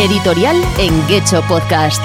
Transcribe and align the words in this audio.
Editorial 0.00 0.56
en 0.78 1.06
Gecho 1.08 1.42
Podcast. 1.46 2.02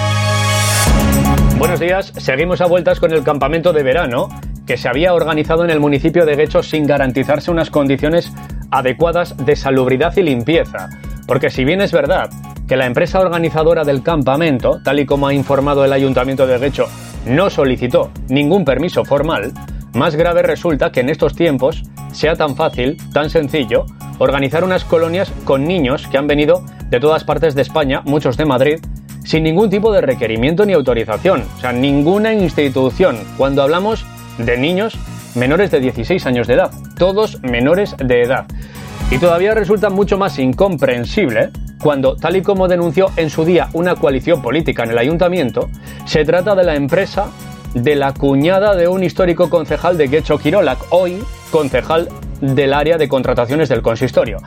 Buenos 1.58 1.80
días, 1.80 2.12
seguimos 2.18 2.60
a 2.60 2.66
vueltas 2.66 3.00
con 3.00 3.14
el 3.14 3.24
campamento 3.24 3.72
de 3.72 3.84
verano 3.84 4.28
que 4.68 4.76
se 4.76 4.90
había 4.90 5.14
organizado 5.14 5.64
en 5.64 5.70
el 5.70 5.80
municipio 5.80 6.26
de 6.26 6.36
Guecho 6.36 6.62
sin 6.62 6.88
garantizarse 6.88 7.52
unas 7.52 7.70
condiciones 7.70 8.34
adecuadas 8.70 9.38
de 9.38 9.56
salubridad 9.56 10.14
y 10.18 10.24
limpieza. 10.24 10.90
Porque 11.26 11.50
si 11.50 11.64
bien 11.64 11.80
es 11.80 11.94
verdad 11.94 12.30
que 12.68 12.76
la 12.76 12.86
empresa 12.86 13.22
organizadora 13.22 13.86
del 13.86 14.04
campamento, 14.04 14.82
tal 14.84 15.00
y 15.00 15.06
como 15.06 15.28
ha 15.28 15.34
informado 15.34 15.86
el 15.86 15.94
ayuntamiento 15.94 16.46
de 16.46 16.58
Guecho, 16.58 16.90
no 17.26 17.50
solicitó 17.50 18.12
ningún 18.28 18.66
permiso 18.66 19.06
formal, 19.06 19.54
más 19.94 20.18
grave 20.18 20.42
resulta 20.42 20.92
que 20.92 21.00
en 21.00 21.08
estos 21.08 21.34
tiempos 21.34 21.84
sea 22.12 22.36
tan 22.36 22.58
fácil, 22.58 22.98
tan 23.14 23.30
sencillo, 23.30 23.86
organizar 24.20 24.66
unas 24.66 24.84
colonias 24.84 25.32
con 25.46 25.66
niños 25.66 26.08
que 26.08 26.18
han 26.18 26.28
venido 26.28 26.62
de 26.90 27.00
todas 27.00 27.24
partes 27.24 27.56
de 27.56 27.62
España, 27.62 28.02
muchos 28.06 28.38
de 28.38 28.46
Madrid, 28.46 28.80
sin 29.24 29.44
ningún 29.44 29.70
tipo 29.70 29.92
de 29.92 30.02
requerimiento 30.02 30.66
ni 30.66 30.74
autorización, 30.74 31.44
o 31.58 31.60
sea, 31.60 31.72
ninguna 31.72 32.34
institución. 32.34 33.18
Cuando 33.38 33.64
hablamos 33.64 34.06
de 34.38 34.58
niños 34.58 34.98
menores 35.36 35.72
de 35.72 35.80
16 35.80 36.26
años 36.26 36.48
de 36.48 36.54
edad, 36.54 36.72
todos 36.98 37.42
menores 37.42 37.96
de 37.98 38.22
edad. 38.22 38.46
Y 39.12 39.18
todavía 39.18 39.54
resulta 39.54 39.90
mucho 39.90 40.18
más 40.18 40.40
incomprensible 40.40 41.50
cuando, 41.82 42.16
tal 42.16 42.36
y 42.38 42.42
como 42.42 42.68
denunció 42.68 43.12
en 43.18 43.30
su 43.30 43.46
día 43.46 43.70
una 43.74 43.96
coalición 43.96 44.42
política 44.42 44.84
en 44.84 44.92
el 44.92 44.98
ayuntamiento, 44.98 45.70
se 46.06 46.26
trata 46.26 46.56
de 46.56 46.64
la 46.64 46.76
empresa 46.76 47.28
de 47.74 47.96
la 47.96 48.14
cuñada 48.14 48.74
de 48.76 48.88
un 48.88 49.04
histórico 49.04 49.50
concejal 49.50 49.98
de 49.98 50.08
Guecho 50.08 50.38
Quirolac, 50.38 50.80
hoy 50.92 51.22
concejal 51.52 52.08
del 52.42 52.74
área 52.74 52.98
de 52.98 53.10
contrataciones 53.10 53.70
del 53.70 53.82
consistorio. 53.82 54.40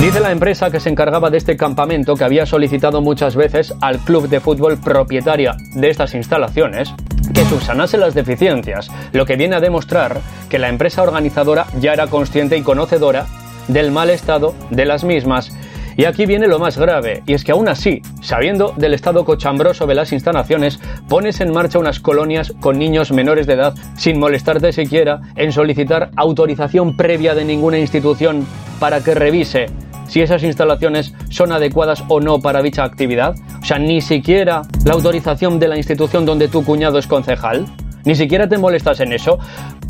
Dice 0.00 0.18
la 0.18 0.32
empresa 0.32 0.70
que 0.70 0.80
se 0.80 0.88
encargaba 0.88 1.28
de 1.28 1.36
este 1.36 1.58
campamento 1.58 2.16
que 2.16 2.24
había 2.24 2.46
solicitado 2.46 3.02
muchas 3.02 3.36
veces 3.36 3.74
al 3.82 3.98
club 3.98 4.30
de 4.30 4.40
fútbol 4.40 4.78
propietaria 4.78 5.56
de 5.74 5.90
estas 5.90 6.14
instalaciones 6.14 6.94
que 7.34 7.44
subsanase 7.44 7.98
las 7.98 8.14
deficiencias, 8.14 8.90
lo 9.12 9.26
que 9.26 9.36
viene 9.36 9.56
a 9.56 9.60
demostrar 9.60 10.22
que 10.48 10.58
la 10.58 10.70
empresa 10.70 11.02
organizadora 11.02 11.66
ya 11.78 11.92
era 11.92 12.06
consciente 12.06 12.56
y 12.56 12.62
conocedora 12.62 13.26
del 13.68 13.92
mal 13.92 14.08
estado 14.08 14.54
de 14.70 14.86
las 14.86 15.04
mismas. 15.04 15.52
Y 15.98 16.06
aquí 16.06 16.24
viene 16.24 16.48
lo 16.48 16.58
más 16.58 16.78
grave, 16.78 17.22
y 17.26 17.34
es 17.34 17.44
que 17.44 17.52
aún 17.52 17.68
así, 17.68 18.00
sabiendo 18.22 18.72
del 18.78 18.94
estado 18.94 19.26
cochambroso 19.26 19.86
de 19.86 19.96
las 19.96 20.12
instalaciones, 20.12 20.80
pones 21.10 21.42
en 21.42 21.52
marcha 21.52 21.78
unas 21.78 22.00
colonias 22.00 22.54
con 22.60 22.78
niños 22.78 23.12
menores 23.12 23.46
de 23.46 23.52
edad 23.52 23.74
sin 23.98 24.18
molestarte 24.18 24.72
siquiera 24.72 25.20
en 25.36 25.52
solicitar 25.52 26.10
autorización 26.16 26.96
previa 26.96 27.34
de 27.34 27.44
ninguna 27.44 27.78
institución 27.78 28.46
para 28.78 29.04
que 29.04 29.14
revise 29.14 29.66
si 30.10 30.20
esas 30.20 30.42
instalaciones 30.42 31.14
son 31.28 31.52
adecuadas 31.52 32.02
o 32.08 32.20
no 32.20 32.40
para 32.40 32.62
dicha 32.62 32.82
actividad. 32.82 33.36
O 33.62 33.64
sea, 33.64 33.78
ni 33.78 34.00
siquiera 34.00 34.62
la 34.84 34.94
autorización 34.94 35.60
de 35.60 35.68
la 35.68 35.76
institución 35.76 36.26
donde 36.26 36.48
tu 36.48 36.64
cuñado 36.64 36.98
es 36.98 37.06
concejal. 37.06 37.64
Ni 38.04 38.16
siquiera 38.16 38.48
te 38.48 38.58
molestas 38.58 38.98
en 39.00 39.12
eso. 39.12 39.38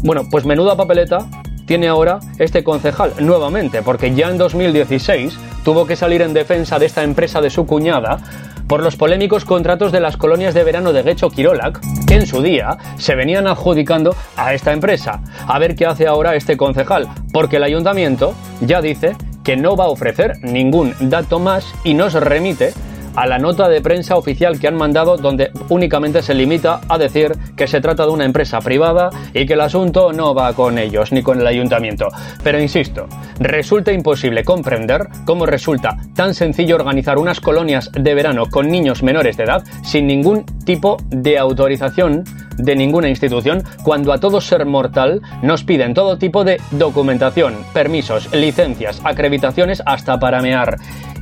Bueno, 0.02 0.24
pues 0.30 0.44
menuda 0.44 0.76
papeleta 0.76 1.26
tiene 1.64 1.88
ahora 1.88 2.20
este 2.38 2.62
concejal 2.62 3.14
nuevamente, 3.20 3.80
porque 3.80 4.14
ya 4.14 4.28
en 4.28 4.36
2016 4.36 5.38
tuvo 5.64 5.86
que 5.86 5.96
salir 5.96 6.20
en 6.20 6.34
defensa 6.34 6.78
de 6.78 6.86
esta 6.86 7.02
empresa 7.02 7.40
de 7.40 7.48
su 7.48 7.64
cuñada 7.64 8.18
por 8.66 8.82
los 8.82 8.96
polémicos 8.96 9.44
contratos 9.44 9.90
de 9.90 10.00
las 10.00 10.16
colonias 10.16 10.52
de 10.52 10.64
verano 10.64 10.92
de 10.92 11.02
Guecho 11.02 11.30
Quirolac, 11.30 11.80
que 12.06 12.14
en 12.14 12.26
su 12.26 12.42
día 12.42 12.76
se 12.98 13.14
venían 13.14 13.46
adjudicando 13.46 14.14
a 14.36 14.52
esta 14.52 14.72
empresa. 14.72 15.22
A 15.46 15.58
ver 15.58 15.74
qué 15.74 15.86
hace 15.86 16.06
ahora 16.06 16.34
este 16.34 16.56
concejal, 16.56 17.08
porque 17.32 17.56
el 17.56 17.64
ayuntamiento 17.64 18.34
ya 18.60 18.80
dice 18.80 19.16
que 19.44 19.56
no 19.56 19.76
va 19.76 19.84
a 19.84 19.88
ofrecer 19.88 20.38
ningún 20.42 20.94
dato 21.00 21.38
más 21.38 21.66
y 21.84 21.94
nos 21.94 22.14
remite 22.14 22.72
a 23.16 23.26
la 23.26 23.38
nota 23.38 23.68
de 23.68 23.80
prensa 23.80 24.16
oficial 24.16 24.58
que 24.58 24.68
han 24.68 24.76
mandado 24.76 25.16
donde 25.16 25.50
únicamente 25.68 26.22
se 26.22 26.34
limita 26.34 26.80
a 26.88 26.98
decir 26.98 27.32
que 27.56 27.66
se 27.66 27.80
trata 27.80 28.04
de 28.04 28.12
una 28.12 28.24
empresa 28.24 28.60
privada 28.60 29.10
y 29.34 29.46
que 29.46 29.54
el 29.54 29.60
asunto 29.60 30.12
no 30.12 30.34
va 30.34 30.52
con 30.52 30.78
ellos 30.78 31.12
ni 31.12 31.22
con 31.22 31.40
el 31.40 31.46
ayuntamiento. 31.46 32.08
Pero 32.42 32.60
insisto, 32.60 33.06
resulta 33.38 33.92
imposible 33.92 34.44
comprender 34.44 35.08
cómo 35.24 35.46
resulta 35.46 35.96
tan 36.14 36.34
sencillo 36.34 36.76
organizar 36.76 37.18
unas 37.18 37.40
colonias 37.40 37.90
de 37.92 38.14
verano 38.14 38.46
con 38.46 38.68
niños 38.68 39.02
menores 39.02 39.36
de 39.36 39.44
edad 39.44 39.64
sin 39.82 40.06
ningún 40.06 40.44
tipo 40.64 40.96
de 41.08 41.38
autorización 41.38 42.24
de 42.62 42.76
ninguna 42.76 43.08
institución 43.08 43.62
cuando 43.82 44.12
a 44.12 44.18
todo 44.18 44.40
ser 44.40 44.66
mortal 44.66 45.20
nos 45.42 45.64
piden 45.64 45.94
todo 45.94 46.18
tipo 46.18 46.44
de 46.44 46.60
documentación, 46.72 47.54
permisos, 47.72 48.32
licencias, 48.34 49.00
acreditaciones 49.04 49.82
hasta 49.84 50.18
para 50.18 50.40
mear. 50.42 50.76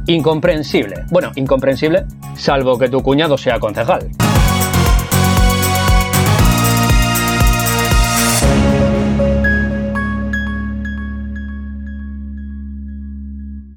Incomprensible. 0.06 1.04
Bueno, 1.10 1.32
incomprensible, 1.36 2.06
salvo 2.36 2.78
que 2.78 2.88
tu 2.88 3.02
cuñado 3.02 3.36
sea 3.36 3.58
concejal. 3.58 4.08